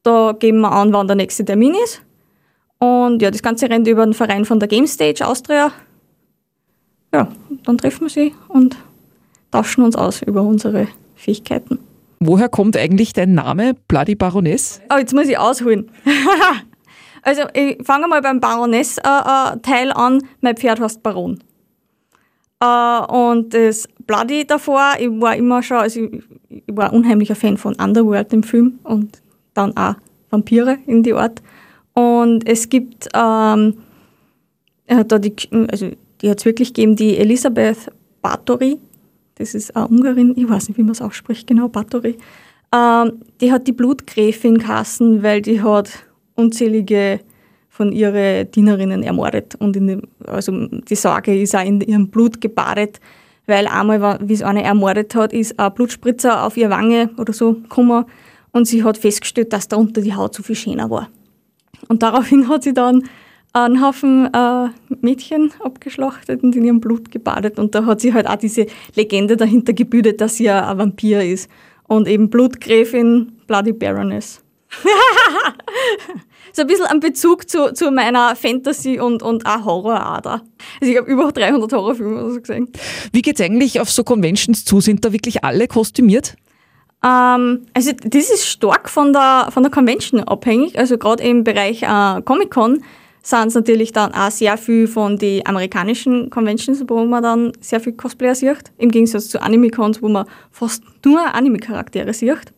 Da 0.03 0.33
geben 0.37 0.61
wir 0.61 0.71
an, 0.71 0.93
wann 0.93 1.07
der 1.07 1.15
nächste 1.15 1.43
Termin 1.43 1.73
ist. 1.83 2.03
Und 2.77 3.21
ja, 3.21 3.31
das 3.31 3.41
Ganze 3.41 3.67
rennt 3.67 3.87
über 3.87 4.05
den 4.05 4.13
Verein 4.13 4.45
von 4.45 4.59
der 4.59 4.67
Game 4.67 4.85
Stage 4.85 5.25
Austria. 5.25 5.71
Ja, 7.13 7.29
dann 7.63 7.77
treffen 7.79 8.01
wir 8.01 8.09
sie 8.09 8.35
und 8.47 8.77
tauschen 9.51 9.83
uns 9.83 9.95
aus 9.95 10.21
über 10.21 10.43
unsere 10.43 10.87
Fähigkeiten. 11.15 11.79
Woher 12.19 12.47
kommt 12.47 12.77
eigentlich 12.77 13.13
dein 13.13 13.33
Name, 13.33 13.73
Bloody 13.87 14.15
Baroness? 14.15 14.81
Oh, 14.93 14.97
jetzt 14.97 15.13
muss 15.13 15.27
ich 15.27 15.37
ausholen. 15.37 15.89
also, 17.23 17.43
ich 17.53 17.83
fange 17.83 18.07
mal 18.07 18.21
beim 18.21 18.39
Baroness-Teil 18.39 19.87
äh, 19.87 19.89
äh, 19.89 19.93
an. 19.93 20.21
Mein 20.41 20.57
Pferd 20.57 20.79
heißt 20.79 21.01
Baron. 21.01 21.43
Äh, 22.63 23.05
und 23.11 23.53
das 23.53 23.87
Bloody 24.07 24.45
davor, 24.45 24.93
ich 24.97 25.09
war 25.09 25.35
immer 25.35 25.61
schon, 25.61 25.77
also 25.77 25.99
ich, 25.99 26.23
ich 26.49 26.63
war 26.67 26.91
ein 26.91 26.97
unheimlicher 26.97 27.35
Fan 27.35 27.57
von 27.57 27.75
Underworld 27.75 28.31
im 28.31 28.43
Film 28.43 28.79
und 28.83 29.21
dann 29.53 29.75
auch 29.75 29.95
Vampire 30.29 30.77
in 30.87 31.03
die 31.03 31.13
Art. 31.13 31.41
Und 31.93 32.47
es 32.47 32.69
gibt 32.69 33.09
ähm, 33.13 33.75
da 34.87 35.19
die, 35.19 35.33
also 35.69 35.91
die 36.21 36.29
hat 36.29 36.39
es 36.39 36.45
wirklich 36.45 36.73
gegeben, 36.73 36.95
die 36.95 37.17
Elisabeth 37.17 37.91
Bathory, 38.21 38.79
das 39.35 39.53
ist 39.55 39.75
eine 39.75 39.87
Ungarin, 39.87 40.33
ich 40.37 40.47
weiß 40.47 40.69
nicht, 40.69 40.77
wie 40.77 40.83
man 40.83 40.91
es 40.91 41.01
ausspricht, 41.01 41.47
genau, 41.47 41.67
Bathory, 41.67 42.17
ähm, 42.73 43.19
die 43.41 43.51
hat 43.51 43.67
die 43.67 43.73
Blutgräfin 43.73 44.57
Kassen, 44.57 45.21
weil 45.21 45.41
die 45.41 45.61
hat 45.61 45.89
unzählige 46.35 47.19
von 47.73 47.91
ihren 47.91 48.51
Dienerinnen 48.51 49.01
ermordet. 49.01 49.55
Und 49.55 49.75
dem, 49.75 50.03
also 50.27 50.67
die 50.67 50.95
Sorge 50.95 51.41
ist 51.41 51.55
auch 51.55 51.65
in 51.65 51.81
ihrem 51.81 52.07
Blut 52.09 52.39
gebadet, 52.39 52.99
weil 53.47 53.65
einmal, 53.65 54.19
wie 54.21 54.33
es 54.33 54.43
eine 54.43 54.61
ermordet 54.61 55.15
hat, 55.15 55.33
ist 55.33 55.59
ein 55.59 55.73
Blutspritzer 55.73 56.45
auf 56.45 56.55
ihre 56.55 56.69
Wange 56.69 57.09
oder 57.17 57.33
so 57.33 57.53
gekommen 57.53 58.05
und 58.51 58.67
sie 58.67 58.83
hat 58.83 58.99
festgestellt, 58.99 59.53
dass 59.53 59.69
da 59.69 59.77
unter 59.77 60.01
die 60.01 60.13
Haut 60.13 60.35
zu 60.35 60.43
viel 60.43 60.55
schöner 60.55 60.91
war. 60.91 61.09
Und 61.87 62.03
daraufhin 62.03 62.47
hat 62.47 62.61
sie 62.61 62.75
dann 62.75 63.09
einen 63.53 63.83
Haufen 63.83 64.31
äh, 64.31 64.67
Mädchen 65.01 65.51
abgeschlachtet 65.59 66.43
und 66.43 66.55
in 66.55 66.65
ihrem 66.65 66.79
Blut 66.79 67.09
gebadet. 67.09 67.57
Und 67.57 67.73
da 67.73 67.85
hat 67.87 68.01
sie 68.01 68.13
halt 68.13 68.27
auch 68.27 68.35
diese 68.35 68.67
Legende 68.95 69.35
dahinter 69.35 69.73
gebildet, 69.73 70.21
dass 70.21 70.37
sie 70.37 70.43
ja 70.43 70.69
ein 70.69 70.77
Vampir 70.77 71.23
ist. 71.23 71.49
Und 71.87 72.07
eben 72.07 72.29
Blutgräfin, 72.29 73.31
Bloody 73.47 73.73
Baroness. 73.73 74.42
so 76.53 76.61
ein 76.61 76.67
bisschen 76.67 76.85
ein 76.85 76.99
Bezug 76.99 77.49
zu, 77.49 77.73
zu 77.73 77.91
meiner 77.91 78.35
Fantasy- 78.35 78.99
und, 78.99 79.23
und 79.23 79.45
auch 79.45 79.65
Horrorader. 79.65 80.41
Also 80.81 80.91
ich 80.91 80.97
habe 80.97 81.09
über 81.09 81.31
300 81.31 81.71
Horrorfilme 81.73 82.23
oder 82.23 82.31
so 82.31 82.39
gesehen. 82.39 82.71
Wie 83.11 83.21
geht 83.21 83.39
es 83.39 83.45
eigentlich 83.45 83.79
auf 83.79 83.89
so 83.89 84.03
Conventions 84.03 84.65
zu? 84.65 84.81
Sind 84.81 85.03
da 85.03 85.13
wirklich 85.13 85.43
alle 85.43 85.67
kostümiert? 85.67 86.35
Ähm, 87.03 87.65
also 87.73 87.91
das 88.03 88.29
ist 88.29 88.47
stark 88.47 88.89
von 88.89 89.13
der, 89.13 89.49
von 89.51 89.63
der 89.63 89.71
Convention 89.71 90.21
abhängig. 90.21 90.77
Also 90.77 90.97
gerade 90.97 91.23
im 91.23 91.43
Bereich 91.43 91.83
äh, 91.83 92.21
Comic-Con 92.21 92.83
sind 93.23 93.47
es 93.47 93.55
natürlich 93.55 93.91
dann 93.93 94.13
auch 94.13 94.31
sehr 94.31 94.57
viel 94.57 94.87
von 94.87 95.17
den 95.17 95.45
amerikanischen 95.45 96.29
Conventions, 96.29 96.83
wo 96.87 97.05
man 97.05 97.23
dann 97.23 97.53
sehr 97.61 97.79
viel 97.79 97.93
Cosplayer 97.93 98.35
sieht, 98.35 98.71
im 98.77 98.89
Gegensatz 98.89 99.29
zu 99.29 99.41
Anime-Cons, 99.41 100.01
wo 100.01 100.09
man 100.09 100.25
fast 100.51 100.83
nur 101.05 101.33
Anime-Charaktere 101.33 102.13
sieht. 102.13 102.53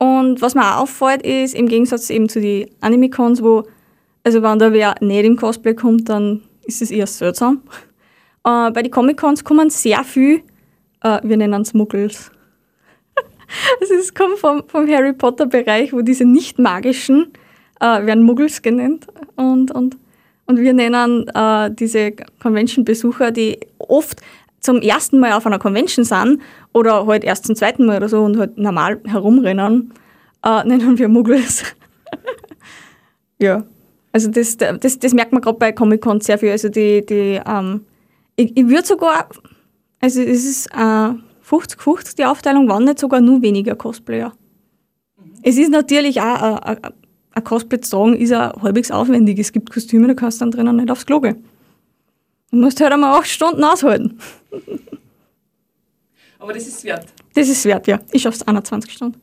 Und 0.00 0.40
was 0.40 0.54
mir 0.54 0.62
auch 0.62 0.82
auffällt, 0.82 1.22
ist 1.26 1.54
im 1.54 1.68
Gegensatz 1.68 2.08
eben 2.08 2.26
zu 2.26 2.40
den 2.40 2.70
Anime-Cons, 2.80 3.42
wo, 3.42 3.64
also 4.24 4.42
wenn 4.42 4.58
da 4.58 4.72
wer 4.72 4.94
nicht 5.00 5.26
im 5.26 5.36
Cosplay 5.36 5.74
kommt, 5.74 6.08
dann 6.08 6.40
ist 6.64 6.80
es 6.82 6.90
eher 6.90 7.06
seltsam. 7.06 7.62
Äh, 8.42 8.70
bei 8.70 8.80
den 8.80 8.90
Comic-Cons 8.90 9.44
kommen 9.44 9.68
sehr 9.68 10.02
viel, 10.02 10.42
äh, 11.02 11.20
wir 11.22 11.36
nennen 11.36 11.60
es 11.60 11.74
Muggles. 11.74 12.30
also 13.82 13.92
es 13.92 14.14
kommt 14.14 14.38
vom, 14.38 14.62
vom 14.66 14.88
Harry 14.88 15.12
Potter-Bereich, 15.12 15.92
wo 15.92 16.00
diese 16.00 16.24
nicht 16.24 16.58
magischen 16.58 17.34
äh, 17.80 18.06
werden 18.06 18.22
Muggles 18.22 18.62
genannt. 18.62 19.08
Und, 19.36 19.72
und, 19.72 19.98
und 20.46 20.58
wir 20.58 20.72
nennen 20.72 21.28
äh, 21.34 21.70
diese 21.70 22.12
Convention-Besucher, 22.42 23.30
die 23.30 23.60
oft 23.76 24.22
zum 24.60 24.80
ersten 24.80 25.18
Mal 25.18 25.32
auf 25.32 25.46
einer 25.46 25.58
Convention 25.58 26.04
sind 26.04 26.40
oder 26.72 27.06
halt 27.06 27.24
erst 27.24 27.46
zum 27.46 27.56
zweiten 27.56 27.86
Mal 27.86 27.96
oder 27.96 28.08
so 28.08 28.22
und 28.22 28.38
halt 28.38 28.58
normal 28.58 29.00
herumrennen, 29.06 29.92
äh, 30.44 30.64
nennen 30.68 30.98
wir 30.98 31.08
Muggles. 31.08 31.64
ja, 33.38 33.64
also 34.12 34.30
das, 34.30 34.56
das, 34.56 34.98
das 34.98 35.14
merkt 35.14 35.32
man 35.32 35.40
gerade 35.40 35.58
bei 35.58 35.72
Comic-Con 35.72 36.20
sehr 36.20 36.38
viel. 36.38 36.50
Also 36.50 36.68
die, 36.68 37.04
die 37.04 37.40
ähm, 37.46 37.86
ich, 38.36 38.56
ich 38.56 38.68
würde 38.68 38.86
sogar, 38.86 39.28
also 40.00 40.20
es 40.20 40.44
ist 40.44 40.66
äh, 40.72 41.14
50-50 41.48 42.16
die 42.16 42.24
Aufteilung, 42.24 42.68
waren 42.68 42.84
nicht 42.84 42.98
sogar 42.98 43.20
nur 43.20 43.42
weniger 43.42 43.74
Cosplayer. 43.76 44.32
Mhm. 45.16 45.32
Es 45.42 45.58
ist 45.58 45.70
natürlich 45.70 46.20
auch 46.20 46.66
äh, 46.66 46.76
ein 47.32 47.44
Cosplay 47.44 47.80
zu 47.80 47.90
tragen 47.90 48.16
ist 48.16 48.32
auch 48.32 48.62
halbwegs 48.62 48.90
aufwendig. 48.90 49.38
Es 49.38 49.52
gibt 49.52 49.70
Kostüme, 49.70 50.08
da 50.08 50.14
kannst 50.14 50.40
du 50.40 50.44
dann 50.44 50.50
drinnen 50.50 50.76
nicht 50.76 50.90
aufs 50.90 51.06
Klo 51.06 51.20
gehen. 51.20 51.44
Du 52.50 52.58
musst 52.58 52.80
halt 52.80 52.92
einmal 52.92 53.18
acht 53.18 53.28
Stunden 53.28 53.62
aushalten. 53.62 54.18
Aber 56.38 56.52
das 56.52 56.66
ist 56.66 56.82
wert. 56.84 57.06
Das 57.34 57.48
ist 57.48 57.64
wert, 57.64 57.86
ja. 57.86 58.00
Ich 58.12 58.22
schaff's 58.22 58.42
21 58.42 58.92
Stunden. 58.92 59.20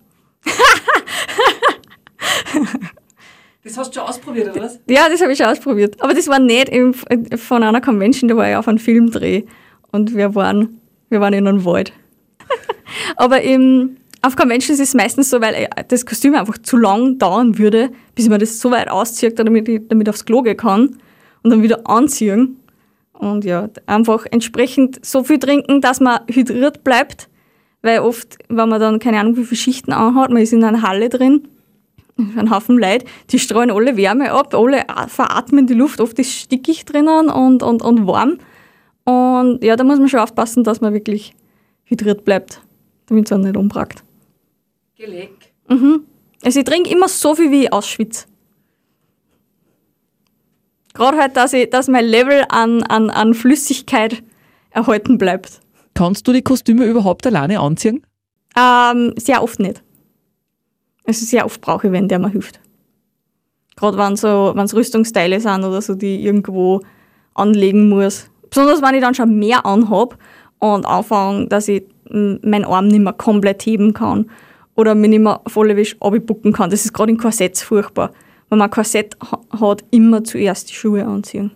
das 3.64 3.78
hast 3.78 3.90
du 3.96 4.00
schon 4.00 4.08
ausprobiert, 4.08 4.50
oder 4.52 4.64
was? 4.64 4.80
Ja, 4.88 5.10
das 5.10 5.22
habe 5.22 5.34
ich 5.34 5.38
schon 5.38 5.48
ausprobiert. 5.48 6.02
Aber 6.02 6.14
das 6.14 6.28
war 6.28 6.40
nicht 6.40 6.70
im, 6.70 6.94
von 6.94 7.64
einer 7.64 7.82
Convention, 7.82 8.30
da 8.30 8.38
war 8.38 8.50
ich 8.50 8.56
auf 8.56 8.68
einem 8.68 8.78
Filmdreh. 8.78 9.44
Und 9.92 10.16
wir 10.16 10.36
waren, 10.36 10.80
wir 11.10 11.20
waren 11.20 11.34
in 11.34 11.48
einem 11.48 11.66
Wald. 11.66 11.92
Aber 13.18 13.42
im, 13.42 13.98
auf 14.22 14.36
Conventions 14.36 14.80
ist 14.80 14.90
es 14.90 14.94
meistens 14.94 15.30
so, 15.30 15.42
weil 15.42 15.54
äh, 15.56 15.68
das 15.88 16.06
Kostüm 16.06 16.36
einfach 16.36 16.58
zu 16.60 16.78
lang 16.78 17.18
dauern 17.18 17.58
würde, 17.58 17.90
bis 18.16 18.30
man 18.30 18.40
das 18.40 18.60
so 18.60 18.72
weit 18.72 18.90
auszieht, 18.90 19.38
damit 19.40 19.68
ich 19.68 19.82
damit 19.88 20.08
aufs 20.08 20.24
Klo 20.24 20.42
gehen 20.44 20.58
kann 20.58 20.98
und 21.44 21.50
dann 21.50 21.64
wieder 21.64 21.90
anziehen. 21.90 22.60
Und 23.18 23.46
ja, 23.46 23.70
einfach 23.88 24.26
entsprechend 24.30 25.04
so 25.04 25.24
viel 25.24 25.40
trinken, 25.40 25.82
dass 25.82 26.00
man 26.00 26.20
hydriert 26.30 26.84
bleibt, 26.84 27.30
weil 27.82 28.00
oft, 28.00 28.38
wenn 28.48 28.70
man 28.70 28.80
dann 28.80 29.00
keine 29.00 29.20
Ahnung 29.20 29.38
wie 29.38 29.44
viele 29.44 29.58
Schichten 29.58 29.92
anhat, 29.92 30.30
man 30.30 30.42
ist 30.42 30.54
in 30.54 30.64
einer 30.64 30.84
Halle 30.84 31.10
drin, 31.10 31.48
ein 32.18 32.50
Haufen 32.52 32.78
Leute, 32.78 33.06
die 33.30 33.40
streuen 33.40 33.72
alle 33.72 33.98
Wärme 33.98 34.32
ab, 34.32 34.54
alle 34.54 34.86
veratmen 35.08 35.68
die 35.68 35.74
Luft, 35.74 36.02
oft 36.02 36.18
ist 36.20 36.32
stickig 36.32 36.86
drinnen 36.86 37.30
und, 37.30 37.64
und, 37.64 37.82
und 37.82 38.08
warm. 38.08 38.38
Und 39.04 39.64
ja, 39.64 39.76
da 39.76 39.84
muss 39.84 40.00
man 40.00 40.10
schon 40.10 40.20
aufpassen, 40.20 40.64
dass 40.64 40.82
man 40.82 40.94
wirklich 40.94 41.34
hydriert 41.86 42.26
bleibt, 42.26 42.62
damit 43.08 43.26
es 43.26 43.32
auch 43.32 43.38
nicht 43.38 43.56
umbrackt. 43.56 44.04
Geleck. 44.96 45.54
Mhm. 45.70 46.02
Also 46.44 46.60
ich 46.60 46.66
trinke 46.66 46.90
immer 46.90 47.08
so 47.08 47.36
viel, 47.36 47.52
wie 47.52 47.64
ich 47.64 47.74
ausschwitze. 47.74 48.26
Gerade 50.98 51.18
halt, 51.18 51.38
dass, 51.38 51.54
ich, 51.54 51.70
dass 51.70 51.88
mein 51.88 52.06
Level 52.06 52.44
an, 52.50 52.82
an, 52.82 53.12
an 53.12 53.36
Flüssigkeit 53.36 54.24
erhalten 54.72 55.20
bleibt. 55.20 55.60
Kannst 55.94 56.28
du 56.28 56.34
die 56.34 56.42
Kostüme 56.42 56.86
überhaupt 56.86 57.28
alleine 57.28 57.60
anziehen? 57.60 58.04
Ähm, 58.58 59.14
sehr 59.16 59.44
oft 59.44 59.60
nicht. 59.60 59.84
Also 61.06 61.24
sehr 61.24 61.46
oft 61.46 61.62
brauche 61.62 61.86
ich 61.86 61.94
wenn 61.94 62.08
der 62.08 62.18
mir 62.18 62.30
hilft. 62.30 62.60
Gerade 63.76 63.96
wenn 63.96 64.16
so, 64.16 64.56
es 64.58 64.74
Rüstungsteile 64.74 65.40
sind 65.40 65.64
oder 65.64 65.84
so, 65.84 65.94
die 65.94 66.16
ich 66.16 66.26
irgendwo 66.26 66.82
anlegen 67.36 67.90
muss. 67.90 68.32
Besonders 68.50 68.82
wenn 68.82 68.96
ich 68.96 69.02
dann 69.02 69.14
schon 69.14 69.38
mehr 69.38 69.68
anhab 69.68 70.18
und 70.58 70.88
anfange, 70.88 71.48
dass 71.48 71.68
ich 71.68 71.84
meinen 72.10 72.66
Arm 72.66 72.88
nicht 72.88 73.02
mehr 73.02 73.14
komplett 73.14 73.62
heben 73.68 73.94
kann 73.94 74.32
oder 74.74 74.96
mich 74.96 75.12
nicht 75.12 75.22
mehr 75.22 75.42
voll 75.46 75.70
abbucken 76.00 76.54
kann. 76.54 76.72
Das 76.72 76.86
ist 76.86 76.94
gerade 76.94 77.12
in 77.12 77.20
Korsetts 77.20 77.62
furchtbar. 77.62 78.14
Wenn 78.50 78.60
man 78.60 78.70
Korsett 78.70 79.18
hat, 79.60 79.84
immer 79.92 80.24
zuerst 80.24 80.70
die 80.70 80.74
Schuhe 80.74 81.06
anziehen. 81.06 81.52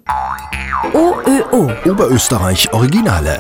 OÖO 0.94 1.72
Oberösterreich 1.86 2.72
Originale. 2.74 3.38